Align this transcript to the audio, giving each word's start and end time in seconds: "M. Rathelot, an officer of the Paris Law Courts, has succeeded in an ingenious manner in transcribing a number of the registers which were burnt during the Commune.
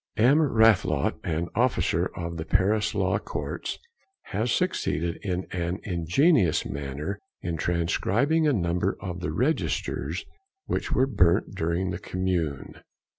"M. 0.17 0.39
Rathelot, 0.39 1.19
an 1.23 1.49
officer 1.53 2.07
of 2.15 2.37
the 2.37 2.43
Paris 2.43 2.95
Law 2.95 3.19
Courts, 3.19 3.77
has 4.23 4.51
succeeded 4.51 5.19
in 5.21 5.45
an 5.51 5.77
ingenious 5.83 6.65
manner 6.65 7.19
in 7.43 7.55
transcribing 7.55 8.47
a 8.47 8.51
number 8.53 8.97
of 8.99 9.19
the 9.19 9.31
registers 9.31 10.25
which 10.65 10.91
were 10.91 11.05
burnt 11.05 11.53
during 11.53 11.91
the 11.91 11.99
Commune. 11.99 12.81